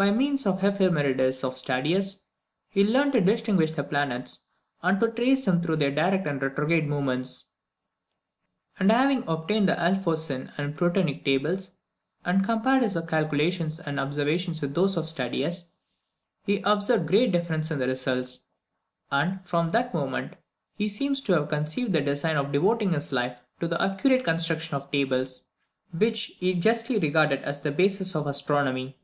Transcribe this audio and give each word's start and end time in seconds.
By 0.00 0.10
means 0.10 0.46
of 0.46 0.62
the 0.62 0.68
Ephemerides 0.70 1.44
of 1.44 1.58
Stadius, 1.58 2.20
he 2.70 2.86
learned 2.86 3.12
to 3.12 3.20
distinguish 3.20 3.72
the 3.72 3.84
planets, 3.84 4.38
and 4.82 4.98
to 4.98 5.08
trace 5.10 5.44
them 5.44 5.60
through 5.60 5.76
their 5.76 5.90
direct 5.90 6.26
and 6.26 6.40
retrograde 6.40 6.88
movements; 6.88 7.44
and 8.78 8.90
having 8.90 9.28
obtained 9.28 9.68
the 9.68 9.78
Alphonsine 9.78 10.54
and 10.56 10.74
Prutenic 10.74 11.22
Tables, 11.26 11.72
and 12.24 12.42
compared 12.42 12.82
his 12.82 12.96
own 12.96 13.08
calculations 13.08 13.78
and 13.78 14.00
observations 14.00 14.62
with 14.62 14.74
those 14.74 14.96
of 14.96 15.04
Stadius, 15.04 15.66
he 16.44 16.62
observed 16.64 17.06
great 17.06 17.30
differences 17.30 17.70
in 17.72 17.78
the 17.80 17.86
results, 17.86 18.46
and 19.12 19.46
from 19.46 19.68
that 19.72 19.92
moment 19.92 20.32
he 20.72 20.88
seems 20.88 21.20
to 21.20 21.34
have 21.34 21.50
conceived 21.50 21.92
the 21.92 22.00
design 22.00 22.38
of 22.38 22.52
devoting 22.52 22.92
his 22.94 23.12
life 23.12 23.38
to 23.60 23.68
the 23.68 23.82
accurate 23.82 24.24
construction 24.24 24.74
of 24.76 24.90
tables, 24.90 25.44
which 25.92 26.32
he 26.40 26.54
justly 26.54 26.98
regarded 26.98 27.42
as 27.42 27.60
the 27.60 27.70
basis 27.70 28.16
of 28.16 28.26
astronomy. 28.26 28.96